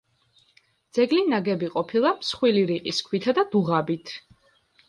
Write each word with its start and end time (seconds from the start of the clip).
ძეგლი 0.97 1.19
ნაგები 1.33 1.69
ყოფილა 1.75 2.13
მსხვილი 2.23 2.65
რიყის 2.73 3.05
ქვითა 3.11 3.37
და 3.41 3.47
დუღაბით. 3.55 4.19